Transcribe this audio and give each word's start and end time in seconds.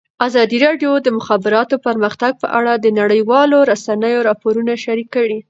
ازادي 0.27 0.57
راډیو 0.65 0.91
د 0.99 1.03
د 1.05 1.07
مخابراتو 1.17 1.75
پرمختګ 1.87 2.31
په 2.41 2.47
اړه 2.59 2.73
د 2.77 2.87
نړیوالو 2.99 3.57
رسنیو 3.71 4.25
راپورونه 4.29 4.71
شریک 4.83 5.07
کړي. 5.15 5.39